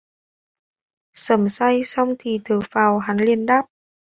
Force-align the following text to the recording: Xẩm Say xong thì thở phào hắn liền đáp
Xẩm 1.13 1.47
Say 1.49 1.83
xong 1.83 2.15
thì 2.19 2.39
thở 2.45 2.59
phào 2.71 2.99
hắn 2.99 3.17
liền 3.17 3.45
đáp 3.45 3.65